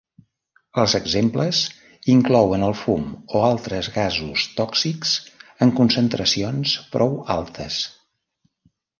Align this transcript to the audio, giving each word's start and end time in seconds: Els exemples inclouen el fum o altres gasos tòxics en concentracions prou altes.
Els 0.83 0.93
exemples 0.99 1.57
inclouen 2.13 2.63
el 2.67 2.71
fum 2.79 3.03
o 3.17 3.41
altres 3.49 3.89
gasos 3.97 4.45
tòxics 4.61 5.11
en 5.67 5.73
concentracions 5.81 6.73
prou 6.97 7.13
altes. 7.35 7.79